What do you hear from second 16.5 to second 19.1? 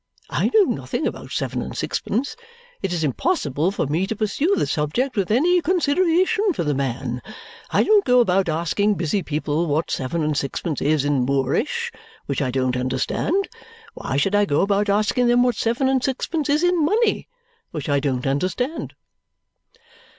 in Money which I don't understand?"